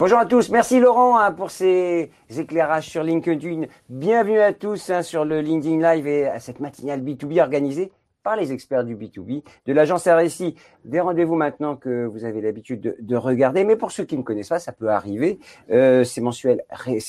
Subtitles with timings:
[0.00, 3.66] Bonjour à tous, merci Laurent hein, pour ces éclairages sur LinkedIn.
[3.90, 7.92] Bienvenue à tous hein, sur le LinkedIn Live et à cette matinale B2B organisée
[8.22, 10.54] par les experts du B2B de l'agence RSI.
[10.86, 14.48] Des rendez-vous maintenant que vous avez l'habitude de, regarder, mais pour ceux qui ne connaissent
[14.48, 15.38] pas, ça peut arriver.
[15.70, 16.22] Euh, ces,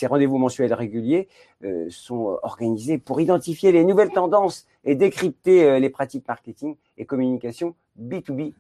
[0.08, 1.30] rendez-vous mensuels réguliers
[1.64, 7.06] euh, sont organisés pour identifier les nouvelles tendances et décrypter euh, les pratiques marketing et
[7.06, 8.54] communication B2B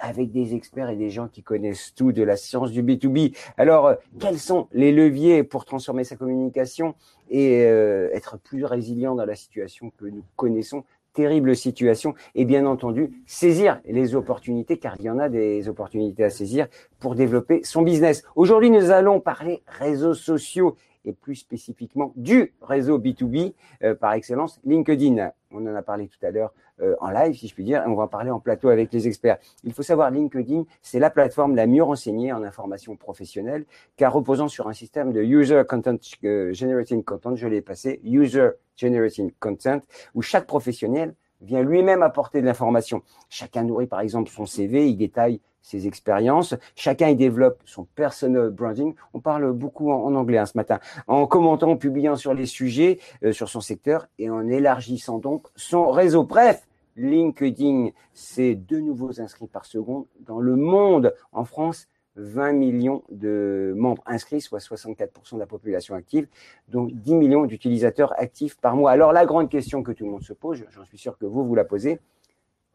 [0.00, 3.36] avec des experts et des gens qui connaissent tout de la science du B2B.
[3.56, 6.94] Alors, euh, quels sont les leviers pour transformer sa communication
[7.30, 10.84] et euh, être plus résilient dans la situation que nous connaissons?
[11.12, 16.24] Terrible situation et bien entendu saisir les opportunités car il y en a des opportunités
[16.24, 16.66] à saisir
[16.98, 18.24] pour développer son business.
[18.34, 24.60] Aujourd'hui, nous allons parler réseaux sociaux et plus spécifiquement du réseau B2B euh, par excellence,
[24.64, 25.30] LinkedIn.
[25.50, 27.86] On en a parlé tout à l'heure euh, en live, si je puis dire, et
[27.86, 29.38] on va en parler en plateau avec les experts.
[29.62, 33.64] Il faut savoir, LinkedIn, c'est la plateforme la mieux renseignée en information professionnelle,
[33.96, 38.50] car reposant sur un système de User Content euh, Generating Content, je l'ai passé, User
[38.76, 39.80] Generating Content,
[40.14, 43.02] où chaque professionnel vient lui-même apporter de l'information.
[43.28, 46.54] Chacun nourrit par exemple son CV, il détaille ses expériences.
[46.76, 48.94] Chacun y développe son personal branding.
[49.14, 50.78] On parle beaucoup en, anglais hein, ce matin.
[51.08, 55.46] En commentant, en publiant sur les sujets, euh, sur son secteur et en élargissant donc
[55.56, 56.22] son réseau.
[56.22, 61.14] Bref, LinkedIn, c'est deux nouveaux inscrits par seconde dans le monde.
[61.32, 66.28] En France, 20 millions de membres inscrits, soit 64% de la population active,
[66.68, 68.92] donc 10 millions d'utilisateurs actifs par mois.
[68.92, 71.44] Alors la grande question que tout le monde se pose, j'en suis sûr que vous
[71.44, 71.98] vous la posez,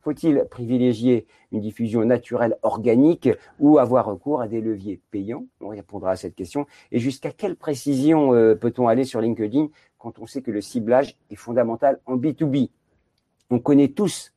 [0.01, 5.45] faut-il privilégier une diffusion naturelle organique ou avoir recours à des leviers payants?
[5.59, 6.67] On répondra à cette question.
[6.91, 11.17] Et jusqu'à quelle précision euh, peut-on aller sur LinkedIn quand on sait que le ciblage
[11.29, 12.69] est fondamental en B2B
[13.49, 14.31] On connaît tous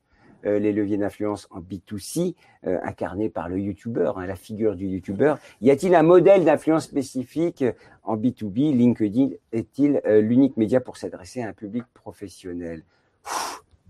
[0.47, 2.35] euh, les leviers d'influence en B2C,
[2.67, 5.35] euh, incarnés par le YouTuber, hein, la figure du YouTuber.
[5.61, 7.65] Y a-t-il un modèle d'influence spécifique
[8.03, 12.83] en B2B LinkedIn est-il l'unique média pour s'adresser à un public professionnel?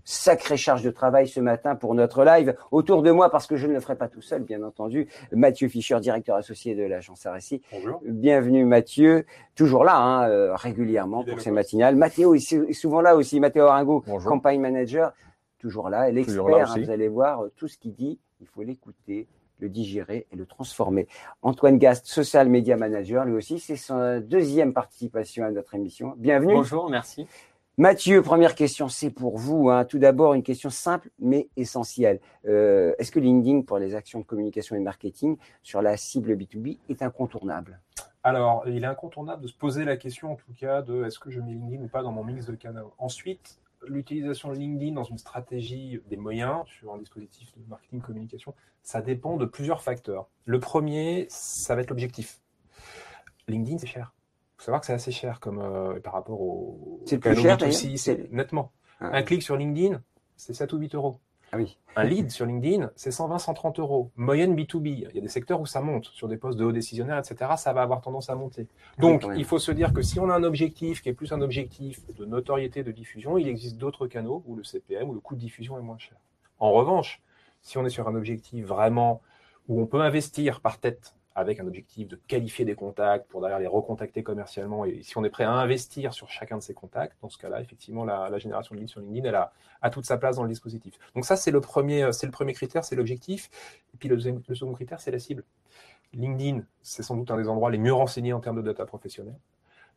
[0.05, 2.55] Sacrée charge de travail ce matin pour notre live.
[2.71, 5.69] Autour de moi, parce que je ne le ferai pas tout seul, bien entendu, Mathieu
[5.69, 7.61] Fischer, directeur associé de l'agence RSI.
[7.71, 8.01] Bonjour.
[8.05, 9.25] Bienvenue Mathieu,
[9.55, 11.95] toujours là, hein, euh, régulièrement pour ces matinales.
[11.95, 15.13] Mathéo est souvent là aussi, Mathéo Aringo, campagne manager,
[15.63, 16.09] toujours là.
[16.09, 19.27] Et l'expert, hein, vous allez voir, euh, tout ce qu'il dit, il faut l'écouter
[19.59, 21.07] le digérer et le transformer.
[21.41, 26.15] Antoine Gast, social media manager, lui aussi, c'est sa deuxième participation à notre émission.
[26.17, 26.55] Bienvenue.
[26.55, 27.27] Bonjour, merci.
[27.77, 29.69] Mathieu, première question, c'est pour vous.
[29.69, 29.85] Hein.
[29.85, 32.19] Tout d'abord, une question simple mais essentielle.
[32.45, 36.79] Euh, est-ce que LinkedIn, pour les actions de communication et marketing sur la cible B2B,
[36.89, 37.79] est incontournable?
[38.21, 41.31] Alors, il est incontournable de se poser la question, en tout cas, de est-ce que
[41.31, 42.93] je mets LinkedIn ou pas dans mon mix de canaux.
[42.97, 48.53] Ensuite, l'utilisation de LinkedIn dans une stratégie des moyens sur un dispositif de marketing communication,
[48.81, 50.27] ça dépend de plusieurs facteurs.
[50.45, 52.39] Le premier, ça va être l'objectif.
[53.47, 54.13] LinkedIn, c'est cher
[54.63, 57.01] faut savoir que c'est assez cher comme euh, par rapport au.
[57.05, 58.71] C'est plus cher aussi, c'est nettement.
[59.01, 59.09] Ah.
[59.11, 60.01] Un clic sur LinkedIn,
[60.37, 61.19] c'est 7 ou 8 euros.
[61.53, 61.77] Ah oui.
[61.95, 64.11] Un lead sur LinkedIn, c'est 120, 130 euros.
[64.15, 64.87] Moyenne B2B.
[64.87, 66.05] Il y a des secteurs où ça monte.
[66.05, 68.67] Sur des postes de haut décisionnaire, etc., ça va avoir tendance à monter.
[68.97, 71.31] Ah Donc, il faut se dire que si on a un objectif qui est plus
[71.31, 75.19] un objectif de notoriété, de diffusion, il existe d'autres canaux où le CPM, où le
[75.19, 76.17] coût de diffusion est moins cher.
[76.59, 77.21] En revanche,
[77.61, 79.21] si on est sur un objectif vraiment
[79.67, 83.59] où on peut investir par tête avec un objectif de qualifier des contacts pour derrière
[83.59, 84.85] les recontacter commercialement.
[84.85, 87.61] Et si on est prêt à investir sur chacun de ces contacts, dans ce cas-là,
[87.61, 90.93] effectivement, la, génération de leads sur LinkedIn, elle a, toute sa place dans le dispositif.
[91.15, 93.49] Donc ça, c'est le premier, c'est le premier critère, c'est l'objectif.
[93.93, 95.43] Et puis le, le second critère, c'est la cible.
[96.13, 99.37] LinkedIn, c'est sans doute un des endroits les mieux renseignés en termes de data professionnelle.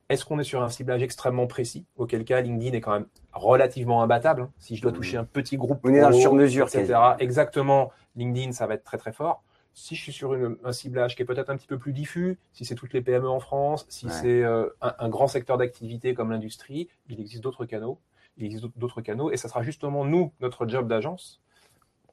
[0.09, 1.85] Est-ce qu'on est sur un ciblage extrêmement précis?
[1.97, 4.43] Auquel cas, LinkedIn est quand même relativement imbattable.
[4.43, 4.51] Hein.
[4.59, 6.95] Si je dois toucher un petit groupe, on est dans sur-mesure, etc.
[7.19, 9.43] Exactement, LinkedIn, ça va être très très fort
[9.77, 12.65] si je suis sur un ciblage qui est peut-être un petit peu plus diffus, si
[12.65, 16.89] c'est toutes les PME en France, si c'est euh, un, grand secteur d'activité comme l'industrie,
[17.11, 18.01] il existe d'autres canaux.
[18.39, 21.43] Il existe d'autres canaux et ça sera justement nous, notre job d'agence,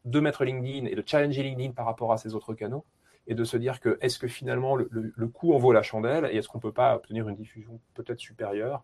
[0.03, 2.83] de mettre LinkedIn et de challenger LinkedIn par rapport à ces autres canaux
[3.27, 6.35] et de se dire que est-ce que finalement le, coût en vaut la chandelle et
[6.35, 8.83] est-ce qu'on ne peut pas obtenir une diffusion peut-être supérieure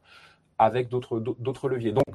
[0.58, 1.92] avec d'autres leviers?
[1.92, 2.06] Donc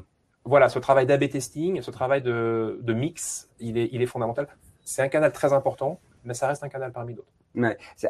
[0.47, 4.49] voilà, ce travail d'AB testing, ce travail de, mix, il est, il est fondamental.
[4.83, 7.33] C'est un canal très important mais ça reste un canal parmi d'autres.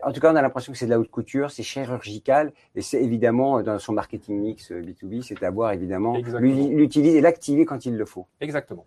[0.02, 2.80] En tout cas, on a l'impression que c'est de la haute couture, c'est chirurgical, et
[2.80, 7.84] c'est évidemment dans son marketing mix B2B, euh, c'est d'avoir évidemment l'utiliser et l'activer quand
[7.84, 8.26] il le faut.
[8.40, 8.86] Exactement.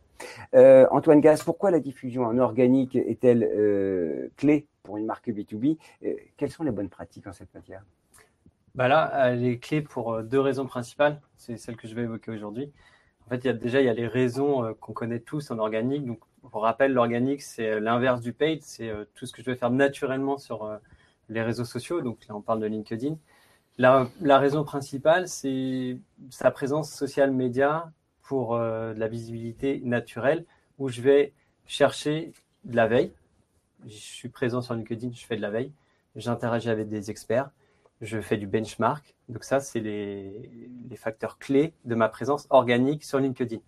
[0.56, 5.78] Euh, Antoine Gas, pourquoi la diffusion en organique est-elle euh, clé pour une marque B2B
[6.38, 7.84] Quelles sont les bonnes pratiques en cette matière?
[8.74, 11.22] Bah Là, elle est clé pour deux raisons principales.
[11.36, 12.72] C'est celle que je vais évoquer aujourd'hui.
[13.26, 15.60] En fait, il y a, déjà, il y a les raisons qu'on connaît tous en
[15.60, 16.06] organique.
[16.06, 16.20] Donc,
[16.52, 18.62] pour rappel, l'organique, c'est l'inverse du paid.
[18.64, 20.78] C'est euh, tout ce que je vais faire naturellement sur, euh,
[21.30, 22.02] les réseaux sociaux.
[22.02, 23.18] Donc là, on parle de LinkedIn.
[23.78, 24.08] La,
[24.40, 25.98] raison principale, c'est
[26.30, 27.92] sa présence social média
[28.24, 30.46] pour de la visibilité naturelle,
[30.80, 31.34] où je vais
[31.68, 32.34] chercher
[32.64, 33.12] de la veille.
[33.86, 35.72] Je suis présent sur LinkedIn, je fais de la veille.
[36.16, 37.52] J'interagis avec des experts.
[38.02, 39.16] Je fais du benchmark.
[39.30, 43.60] Donc ça, c'est les, facteurs clés de ma présence organique sur LinkedIn.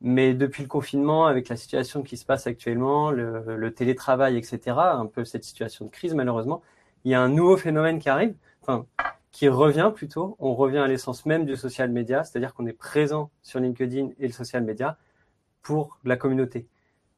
[0.00, 5.06] Mais depuis le confinement, avec la situation qui se passe actuellement, le, télétravail, etc., un
[5.06, 6.62] peu cette situation de crise malheureusement,
[7.04, 8.86] il y a un nouveau phénomène qui arrive, enfin,
[9.30, 10.36] qui revient plutôt.
[10.38, 14.26] On revient à l'essence même du social media, c'est-à-dire qu'on est présent sur LinkedIn et
[14.26, 14.96] le social media
[15.62, 16.66] pour la communauté.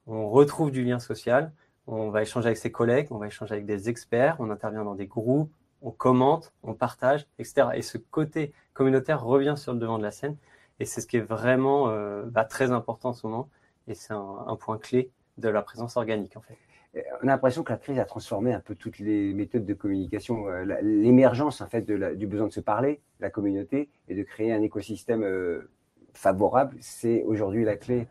[0.06, 1.52] On retrouve du lien social,
[1.87, 4.94] on va échanger avec ses collègues, on va échanger avec des experts, on intervient dans
[4.94, 5.52] des groupes,
[5.82, 7.69] on commente, on partage, etc.
[7.75, 10.37] Et ce côté communautaire revient sur le devant de la scène.
[10.80, 13.48] Et c'est ce qui est vraiment euh, bah, très important en ce moment.
[13.88, 16.56] Et c'est un, point clé de la présence organique, en fait.
[17.22, 20.48] On a l'impression que la crise a transformé un peu toutes les méthodes de communication.
[20.48, 24.62] Euh, l'émergence, en fait, du besoin de se parler, la communauté, et de créer un
[24.62, 25.70] écosystème euh,
[26.12, 28.06] favorable, c'est aujourd'hui la clé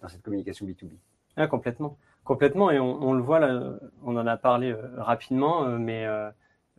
[0.00, 0.92] dans cette communication B2B.
[1.36, 1.98] Ah, complètement.
[2.22, 2.70] Complètement.
[2.70, 6.06] Et on, le voit, là, on en a parlé rapidement, mais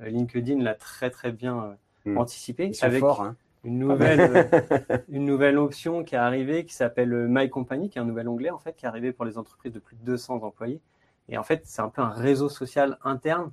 [0.01, 1.77] euh, LinkedIn l'a très très bien
[2.07, 2.17] euh, hmm.
[2.17, 3.35] anticipé avec hein.
[3.63, 8.01] Une nouvelle euh, une nouvelle option qui est arrivée qui s'appelle My Company, qui est
[8.01, 10.43] un nouvel onglet en fait qui est arrivé pour les entreprises de plus de 200
[10.43, 10.81] employés.
[11.29, 13.51] Et en fait, c'est un peu un réseau social interne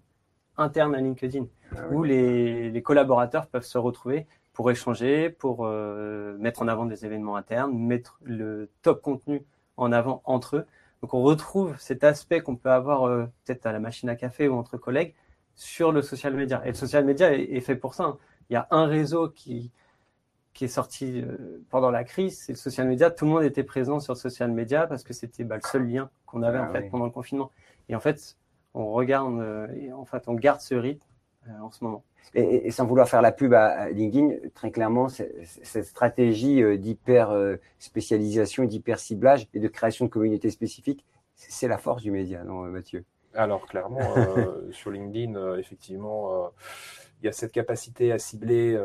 [0.57, 6.61] interne à LinkedIn ah où les, les, collaborateurs peuvent se retrouver pour échanger, pour mettre
[6.61, 9.43] en avant des événements internes, mettre le top contenu
[9.77, 10.67] en avant entre eux.
[11.01, 13.09] Donc on retrouve cet aspect qu'on peut avoir
[13.47, 15.15] peut-être à la machine à café ou entre collègues,
[15.55, 16.63] sur le social media.
[16.65, 18.05] Et le social media est, fait pour ça.
[18.05, 18.19] Hein.
[18.49, 19.71] Il y a un réseau qui,
[20.61, 23.11] qui est sorti euh, pendant la crise, c'est le social media.
[23.11, 25.89] Tout le monde était présent sur le social media parce que c'était bah, le seul
[25.89, 27.51] lien qu'on avait ah en fait pendant le confinement.
[27.89, 28.37] Et en fait,
[28.75, 31.07] on regarde, euh, et en fait, on garde ce rythme
[31.49, 32.05] euh, en ce moment.
[32.35, 37.35] Et, sans vouloir faire la pub à, LinkedIn, très clairement, cette stratégie d'hyper
[37.79, 42.65] spécialisation, d'hyper ciblage et de création de communautés spécifiques, c'est la force du média, non,
[42.65, 43.07] Mathieu?
[43.35, 46.49] Alors clairement, euh, sur LinkedIn, euh, effectivement, euh,
[47.23, 48.79] il y a cette capacité à cibler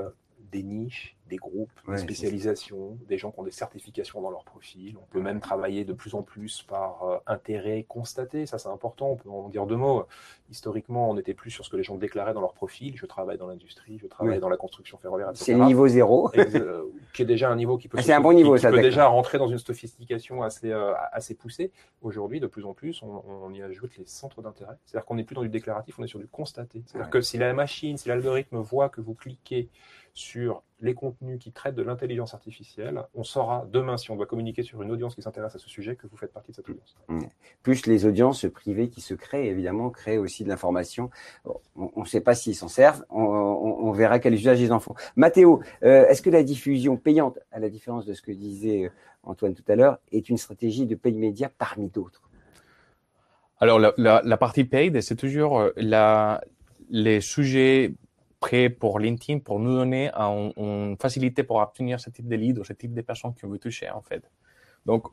[0.51, 4.95] des niches, des groupes, des spécialisations, des gens qui ont des certifications dans leur profil.
[5.01, 9.11] On peut même travailler de plus en plus par euh, intérêt constaté, ça c'est important,
[9.11, 10.05] on peut en dire deux mots.
[10.49, 12.95] Historiquement, on n'était plus sur ce que les gens déclaraient dans leur profil.
[12.95, 15.45] Je travaille dans l'industrie, je travaille dans la construction ferroviaire, etc.
[15.45, 16.31] C'est le niveau zéro.
[16.35, 16.83] Euh,
[17.13, 19.37] qui est déjà un niveau qui peut, c'est un bon niveau, ça, peut déjà rentrer
[19.37, 21.71] dans une sophistication assez, euh, assez poussée.
[22.01, 24.75] Aujourd'hui, de plus en plus, on, y ajoute les centres d'intérêt.
[24.85, 26.83] C'est-à-dire qu'on n'est plus dans du déclaratif, on est sur du constaté.
[26.85, 29.69] C'est-à-dire que si la machine, si l'algorithme voit que vous cliquez
[30.13, 34.61] sur les contenus qui traitent de l'intelligence artificielle, on saura demain, si on doit communiquer
[34.61, 36.95] sur une audience qui s'intéresse à ce sujet, que vous faites partie de cette audience.
[37.07, 37.19] Mmh.
[37.63, 41.09] Plus les audiences privées qui se créent, évidemment, créent aussi de l'information.
[41.75, 44.93] On ne sait pas s'ils s'en servent, on, verra quel usage ils en font.
[45.15, 48.89] Mathéo, euh, est-ce que la diffusion payante, à la différence de ce que disait euh,
[49.23, 52.29] Antoine tout à l'heure, est une stratégie de paye média parmi d'autres?
[53.59, 56.41] Alors, la, partie paid, c'est toujours euh, la,
[56.89, 57.93] les sujets
[58.39, 62.63] prêt pour LinkedIn pour nous donner une facilité pour obtenir ce type de lead ou
[62.63, 64.23] ce type de personnes qu'on veut toucher, en fait.
[64.85, 65.07] Donc,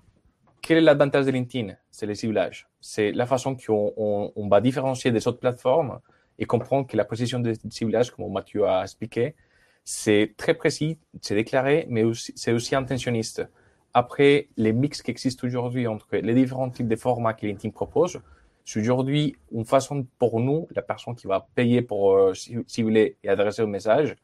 [0.61, 1.75] quel est l'avantage de LinkedIn?
[1.91, 2.69] C'est le ciblage.
[2.81, 3.93] C'est la façon qu'on
[4.37, 6.00] on, va différencier des autres plateformes
[6.38, 9.35] et comprendre que la position de ciblage, comme Mathieu a expliqué,
[9.85, 13.45] c'est très précis, c'est déclaré, mais c'est aussi intentionniste.
[13.95, 18.21] Après, les mix qui existent aujourd'hui entre les différents types de formats que LinkedIn propose,
[18.64, 22.33] c'est aujourd'hui une façon pour nous, la personne qui va payer pour euh,
[22.66, 24.16] cibler et adresser un message,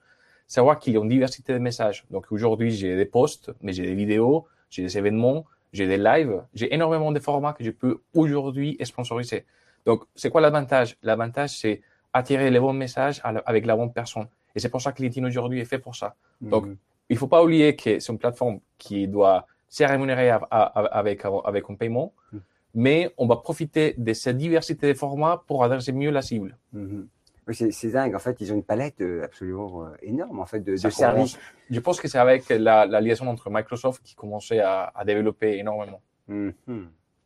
[0.47, 2.05] savoir qu'il y a une diversité de messages.
[2.11, 6.43] Donc aujourd'hui, j'ai des posts, mais j'ai des vidéos, j'ai des événements, j'ai des lives,
[6.55, 9.45] j'ai énormément de formats que je peux aujourd'hui sponsoriser.
[9.85, 10.97] Donc, c'est quoi l'avantage?
[11.03, 14.29] L'avantage, c'est attirer les bons messages avec la bonne personne.
[14.55, 16.15] Et c'est pour ça que LinkedIn aujourd'hui est fait pour ça.
[16.41, 16.77] Donc, il
[17.11, 21.75] il faut pas oublier que c'est une plateforme qui doit se rémunérer avec, avec un
[21.75, 22.13] paiement.
[22.33, 22.41] Mhm
[22.75, 26.57] mais on va profiter de cette diversité de formats pour adresser mieux la cible.
[26.73, 27.09] Mhm.
[27.51, 28.15] C'est dingue.
[28.15, 31.39] En fait, ils ont une palette euh, absolument euh, énorme en fait de, services.
[31.71, 36.03] Je pense que c'est avec la, liaison entre Microsoft qui commençait à, développer énormément.
[36.29, 36.53] Mhm.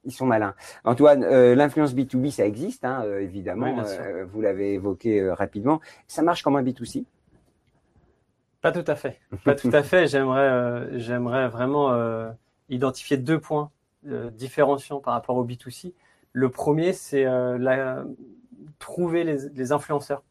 [0.05, 0.55] Ils sont malins.
[0.85, 3.85] Antoine, euh, l'influence B2B, ça existe, hein, évidemment.
[4.33, 5.81] vous l'avez évoqué rapidement.
[6.07, 7.05] Ça marche comme un B2C
[8.61, 9.19] Pas tout à fait.
[9.45, 10.07] Pas tout à fait.
[10.07, 12.33] J'aimerais, j'aimerais vraiment
[12.69, 13.71] identifier deux points
[14.07, 15.95] euh, différenciant par rapport au B2C.
[16.33, 18.05] Le premier, c'est euh,
[18.79, 20.23] trouver les, influenceurs.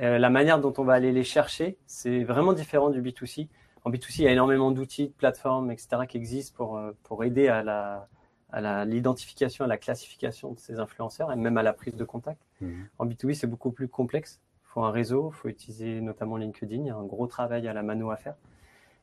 [0.00, 3.48] Euh, la manière dont on va aller les chercher, c'est vraiment différent du B2C.
[3.84, 6.02] En B2C, il y a énormément d'outils, de plateformes, etc.
[6.08, 8.08] qui existent pour, pour aider à la,
[8.50, 12.40] à l'identification, à, la classification de ces influenceurs et même à la prise de contact.
[12.60, 12.88] Mhm.
[12.98, 14.40] En B2B, c'est beaucoup plus complexe.
[14.64, 16.76] Il faut un réseau, il faut utiliser notamment LinkedIn.
[16.76, 18.36] Il y a un gros travail à la mano à faire.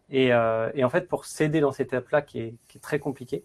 [0.09, 2.99] Et, euh, et en fait, pour s'aider dans cette étape-là qui est, qui est, très
[2.99, 3.43] compliquée,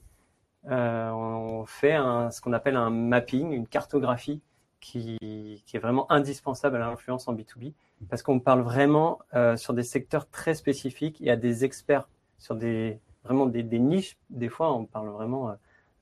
[0.65, 4.41] on fait un, ce qu'on appelle un mapping, une cartographie
[4.81, 5.19] qui,
[5.67, 7.73] qui est vraiment indispensable à l'influence en B2B
[8.09, 11.21] parce qu'on parle vraiment euh, sur des secteurs très spécifiques.
[11.21, 14.17] Y a des experts sur des vraiment des, des niches.
[14.31, 15.55] Des fois, on parle vraiment, euh,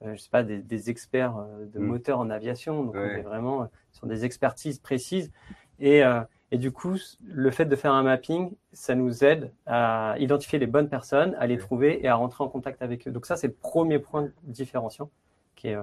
[0.02, 1.82] euh je sais pas, des, des experts euh, de mm.
[1.82, 2.84] moteurs en aviation.
[2.84, 5.32] Donc, on est vraiment sur des expertises précises.
[5.80, 6.02] Et,
[6.50, 10.66] et du coup, le fait de faire un mapping, ça nous aide à identifier les
[10.66, 13.10] bonnes personnes, à les trouver et à rentrer en contact avec eux.
[13.10, 15.10] Donc ça, c'est le premier point de différenciation
[15.56, 15.76] qui est,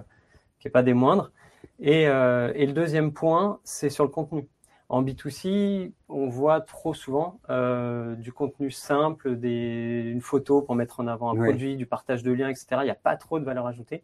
[0.59, 1.31] qui est pas des moindres.
[1.79, 4.47] Et, et le deuxième point, c'est sur le contenu.
[4.87, 10.99] En B2C, on voit trop souvent euh, du contenu simple, des, une photo pour mettre
[10.99, 12.67] en avant un produit, du partage de liens, etc.
[12.81, 14.03] Il n'y a pas trop de valeur ajoutée.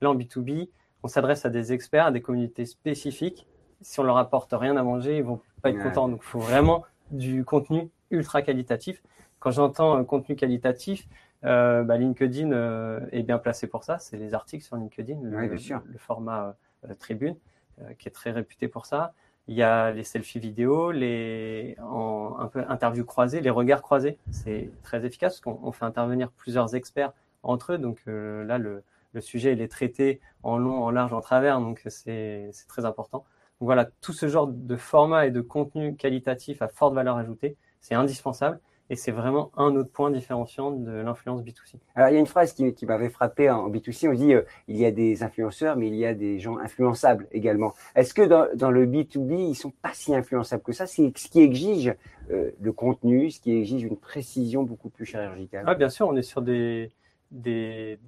[0.00, 0.70] Là, en B2B,
[1.02, 3.46] on s'adresse à des experts, à des communautés spécifiques.
[3.82, 6.08] Si on leur apporte rien à manger, ils vont pas être contents.
[6.08, 9.02] Donc, il faut vraiment du contenu ultra qualitatif.
[9.40, 11.08] Quand j'entends un contenu qualitatif,
[11.44, 13.98] euh, bah, LinkedIn euh, est bien placé pour ça.
[13.98, 16.56] C'est les articles sur LinkedIn, le, le format
[16.88, 17.36] euh, Tribune,
[17.80, 19.12] euh, qui est très réputé pour ça.
[19.46, 24.16] Il y a les selfies vidéo, les en, un peu interviews croisées, les regards croisés.
[24.30, 27.78] C'est très efficace parce qu'on fait intervenir plusieurs experts entre eux.
[27.78, 31.60] Donc euh, là, le, le, sujet il est traité en long, en large, en travers.
[31.60, 33.24] Donc c'est très important.
[33.60, 37.56] Donc voilà, tout ce genre de format et de contenu qualitatif à forte valeur ajoutée,
[37.80, 38.60] c'est indispensable.
[38.90, 41.76] Et c'est vraiment un autre point différenciant de l'influence B2C.
[41.94, 44.10] Alors, il y a une phrase qui, qui m'avait frappé en B2C.
[44.10, 47.26] On dit euh, il y a des influenceurs, mais il y a des gens influençables
[47.32, 47.72] également.
[47.94, 50.86] Est-ce que dans, dans, le B2B, ils sont pas si influençables que ça?
[50.86, 51.94] C'est ce qui exige
[52.30, 55.64] euh, le contenu, ce qui exige une précision beaucoup plus chirurgicale.
[55.66, 56.92] Ah, bien sûr, on est sur des,
[57.30, 57.98] des,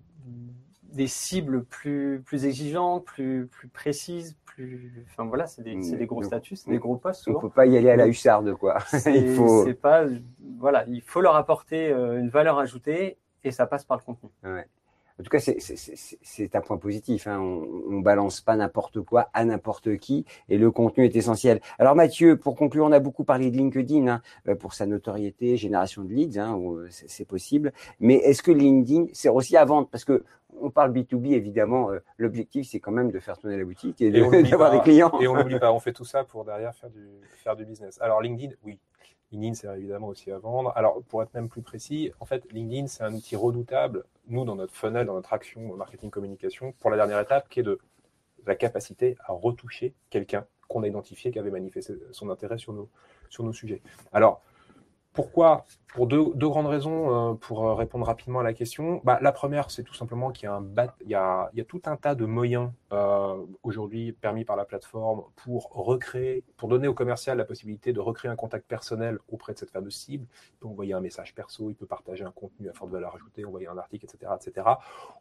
[0.96, 4.36] des cibles plus, plus exigeantes, plus, plus précises,
[5.04, 7.24] Enfin voilà, c'est des, des, gros statuts, c'est des gros postes.
[7.24, 7.38] Souvent.
[7.38, 8.78] On peut pas y aller à la hussarde, quoi.
[9.06, 9.66] il faut.
[9.74, 10.04] pas.
[10.58, 14.30] Voilà, il faut leur apporter euh, une valeur ajoutée et ça passe par le contenu.
[14.44, 14.66] Ouais.
[15.18, 17.26] En tout cas, c'est un point positif.
[17.26, 17.40] Hein.
[17.40, 21.60] On, on balance pas n'importe quoi à n'importe qui, et le contenu est essentiel.
[21.78, 25.56] Alors Mathieu, pour conclure, on a beaucoup parlé de LinkedIn hein, euh, pour sa notoriété,
[25.56, 27.72] génération de leads, hein, euh, c'est possible.
[27.98, 29.88] Mais est-ce que LinkedIn sert aussi à vendre?
[29.88, 30.22] Parce que
[30.60, 34.10] on parle B2B, évidemment, euh, l'objectif, c'est quand même de faire tourner la boutique et,
[34.50, 35.12] d'avoir des clients.
[35.20, 37.06] Et on n'oublie pas, on fait tout ça pour derrière faire du,
[37.42, 38.00] faire du business.
[38.00, 38.78] Alors, LinkedIn, oui.
[39.32, 40.72] LinkedIn sert évidemment aussi à vendre.
[40.76, 44.54] Alors, pour être même plus précis, en fait, LinkedIn, c'est un outil redoutable, nous, dans
[44.54, 47.78] notre funnel, dans notre action marketing communication, pour la dernière étape, qui est de
[48.46, 52.88] la capacité à retoucher quelqu'un qu'on a identifié, qui avait manifesté son intérêt sur nos,
[53.28, 53.82] sur nos sujets.
[54.12, 54.42] Alors,
[55.16, 59.00] pourquoi Pour deux, grandes raisons, euh, pour euh, répondre rapidement à la question.
[59.02, 60.48] Bah, la première, c'est tout simplement qu'il
[61.06, 65.70] y y a tout un tas de moyens euh, aujourd'hui permis par la plateforme pour
[65.72, 69.70] recréer, pour donner au commercial la possibilité de recréer un contact personnel auprès de cette
[69.70, 70.26] fameuse cible.
[70.52, 73.44] Il peut envoyer un message perso, il peut partager un contenu à forte valeur ajoutée,
[73.44, 74.68] envoyer un article, etc., etc.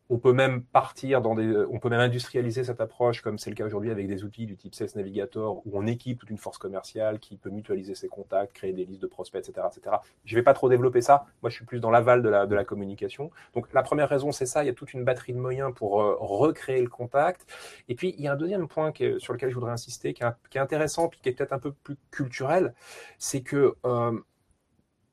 [0.10, 3.56] On peut même partir dans des, on peut même industrialiser cette approche, comme c'est le
[3.56, 6.60] cas aujourd'hui avec des outils du type Sales Navigator, où on équipe toute une force
[6.60, 9.98] commerciale qui peut mutualiser ses contacts, créer des listes de prospects, etc., etc.
[10.24, 11.26] Je ne vais pas trop développer ça.
[11.42, 13.32] Moi, je suis plus dans l'aval de la, de la communication.
[13.56, 14.64] Donc, la première raison, c'est ça.
[14.64, 17.48] Il y a toute une batterie de moyens pour euh, recréer le contact.
[17.88, 20.24] Et puis, il y a un deuxième point qui sur lequel je voudrais insister, qui
[20.24, 22.74] est, qui est intéressant, puis qui est peut-être un peu plus culturel,
[23.18, 24.20] c'est que euh,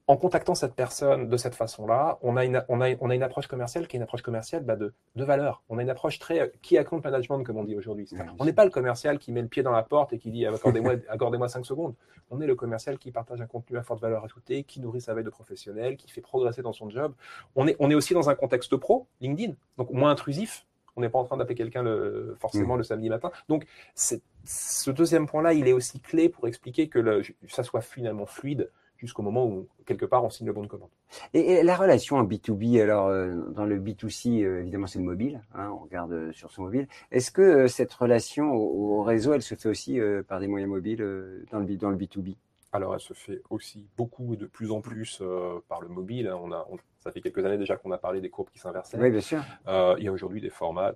[0.09, 3.23] en contactant cette personne de cette façon-là, on a une, on a, on a une
[3.23, 5.63] approche commerciale qui est une approche commerciale bah, de, de valeur.
[5.69, 8.09] On a une approche très euh, key account management, comme on dit aujourd'hui.
[8.39, 10.45] On n'est pas le commercial qui met le pied dans la porte et qui dit
[10.47, 11.95] accordez-moi accordez 5 secondes.
[12.31, 15.15] On est le commercial qui partage un contenu à forte valeur ajoutée, qui nourrit sa
[15.15, 17.15] veille de professionnel, qui fait progresser dans son job.
[17.55, 20.67] On est, on est aussi dans un contexte pro, LinkedIn, donc moins intrusif.
[20.97, 22.79] On n'est pas en train d'appeler quelqu'un le, forcément mmh.
[22.79, 23.31] le samedi matin.
[23.49, 28.27] Donc, ce deuxième point-là, il est aussi clé pour expliquer que le, ça soit finalement
[28.27, 28.71] fluide
[29.03, 30.89] jusqu'au moment où, quelque part, on signe le bon de commande.
[31.35, 35.43] Et, la relation en B2B, alors, euh, dans le B2C, euh, évidemment, c'est le mobile,
[35.55, 36.87] hein, on regarde euh, sur son mobile.
[37.11, 41.05] Est-ce que cette relation au, réseau, elle se fait aussi par des moyens mobiles
[41.51, 42.37] dans, le, dans le B2B
[42.73, 45.23] alors, elle se fait aussi beaucoup et de plus en plus
[45.69, 46.29] par le mobile.
[46.29, 46.39] Hein.
[46.43, 46.67] On a,
[47.01, 48.99] ça fait quelques années déjà qu'on a parlé des courbes qui s'inversaient.
[48.99, 49.43] Oui, bien sûr.
[49.67, 50.95] il y a aujourd'hui des formats.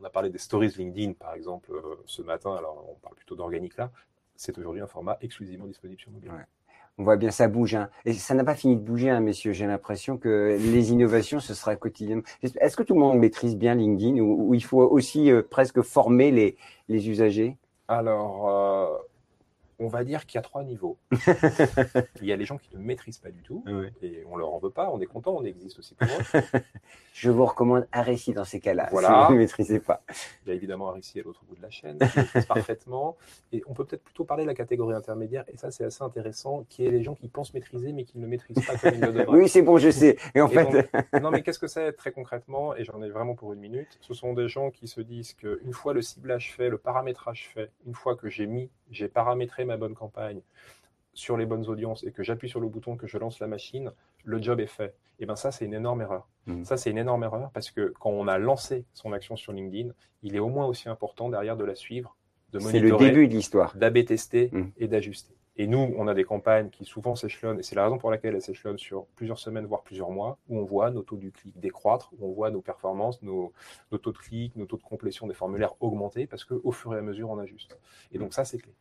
[0.00, 1.70] On a parlé des stories LinkedIn, par exemple,
[2.06, 2.54] ce matin.
[2.56, 3.90] Alors, on parle plutôt d'organique là.
[4.34, 6.32] C'est aujourd'hui un format exclusivement disponible sur mobile.
[6.98, 7.74] On voit bien ça bouge.
[7.74, 7.90] Hein.
[8.06, 9.52] Et ça n'a pas fini de bouger, hein, messieurs.
[9.52, 12.24] J'ai l'impression que les innovations, ce sera quotidiennement.
[12.42, 16.30] Est-ce que tout le monde maîtrise bien LinkedIn ou, il faut aussi euh, presque former
[16.30, 16.56] les,
[16.88, 17.56] les usagers?
[17.88, 18.96] Alors, euh,
[19.78, 20.98] on va dire qu'il y a trois niveaux.
[22.20, 23.64] il y a les gens qui ne maîtrisent pas du tout,
[24.02, 26.40] et on leur en veut pas, on est content, on existe aussi pour eux.
[27.12, 29.08] Je vous recommande Aréci dans ces cas-là, voilà.
[29.08, 30.02] si vous ne maîtrisez pas.
[30.44, 33.16] Il y a évidemment Aréci à l'autre bout de la chaîne, qui maîtrise parfaitement.
[33.52, 36.64] Et on peut peut-être plutôt parler de la catégorie intermédiaire, et ça c'est assez intéressant,
[36.68, 39.12] qui est les gens qui pensent maîtriser mais qui ne maîtrisent pas comme ils le
[39.12, 39.26] devraient.
[39.36, 40.16] Oui, c'est bon, je sais.
[40.34, 40.90] Et en fait...
[41.20, 43.98] non, mais qu'est-ce que c'est très concrètement Et j'en ai vraiment pour une minute.
[44.00, 47.70] Ce sont des gens qui se disent qu'une fois le ciblage fait, le paramétrage fait,
[47.86, 50.40] une fois que j'ai mis, j'ai paramétré ma bonne campagne
[51.12, 53.90] sur les bonnes audiences et que j'appuie sur le bouton, que je lance la machine,
[54.24, 54.94] le job est fait.
[55.18, 56.28] Et bien ça, c'est une énorme erreur.
[56.46, 56.64] Mmh.
[56.64, 59.92] Ça, c'est une énorme erreur parce que quand on a lancé son action sur LinkedIn,
[60.22, 62.16] il est au moins aussi important derrière de la suivre,
[62.52, 63.74] de C'est monitorer, le début de l'histoire.
[63.76, 64.64] d'AB tester Mmh.
[64.76, 65.34] et d'ajuster.
[65.58, 68.34] Et nous, on a des campagnes qui souvent s'échelonnent, et c'est la raison pour laquelle
[68.34, 71.58] elles s'échelonnent sur plusieurs semaines, voire plusieurs mois, où on voit nos taux du clic
[71.58, 73.54] décroître, où on voit nos performances, nos,
[73.90, 76.98] nos taux de clic, nos taux de complétion des formulaires augmenter, parce qu'au fur et
[76.98, 77.78] à mesure, on ajuste.
[78.12, 78.74] Et donc ça, c'est clé.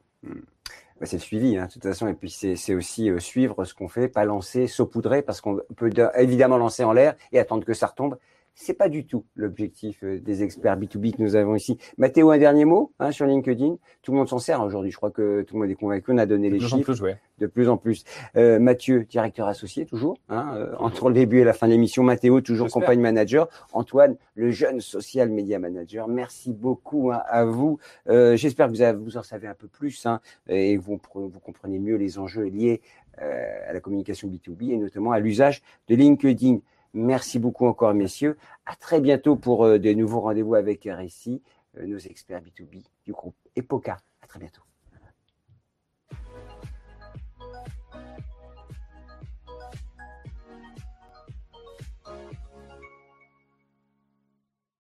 [1.00, 2.08] Bah, c'est le suivi, hein, de toute façon.
[2.08, 5.90] Et puis, c'est aussi euh, suivre ce qu'on fait, pas lancer, saupoudrer, parce qu'on peut
[5.90, 8.18] de- évidemment lancer en l'air et attendre que ça retombe.
[8.58, 11.78] C'est pas du tout l'objectif euh, des experts B2B que nous avons ici.
[11.98, 13.76] Mathéo, un dernier mot hein, sur LinkedIn.
[14.02, 14.92] Tout le monde s'en sert aujourd'hui.
[14.92, 16.12] Je crois que tout le monde est convaincu.
[16.14, 17.18] On a donné De les plus en chiffres plus, ouais.
[17.40, 18.06] de plus en plus.
[18.38, 22.02] Euh, Mathieu, directeur associé, toujours, hein, euh, entre le début et la fin de l'émission.
[22.04, 23.50] Mathéo, toujours campagne manager.
[23.74, 26.08] Antoine, le jeune social media manager.
[26.08, 27.78] Merci beaucoup hein, à vous.
[28.08, 31.40] Euh, J'espère que vous, avez- vous en savez un peu plus hein, et vous, vous
[31.42, 32.80] comprenez mieux les enjeux liés
[33.22, 36.60] euh, à la communication B2B et notamment à l'usage de LinkedIn.
[36.96, 38.38] Merci beaucoup encore, messieurs.
[38.66, 41.42] À très bientôt pour euh, de nouveaux rendez-vous avec RSI,
[41.78, 43.98] euh, nos experts B2B du groupe EPOCA.
[44.22, 44.65] À très bientôt.